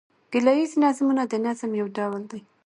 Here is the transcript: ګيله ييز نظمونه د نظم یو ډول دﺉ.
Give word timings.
ګيله 0.31 0.53
ييز 0.57 0.73
نظمونه 0.83 1.23
د 1.31 1.33
نظم 1.45 1.71
یو 1.81 1.87
ډول 1.95 2.21
دﺉ. 2.29 2.41